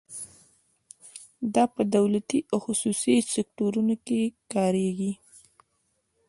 دا 1.53 1.63
په 1.75 1.81
دولتي 1.95 2.39
او 2.51 2.57
خصوصي 2.65 3.15
سکتورونو 3.33 3.95
کې 4.07 4.19
کاریږي. 4.53 5.11